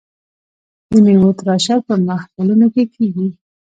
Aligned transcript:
د 0.91 0.91
میوو 1.05 1.37
تراشل 1.39 1.79
په 1.87 1.93
محفلونو 2.07 2.65
کې 2.73 2.83
کیږي. 2.93 3.27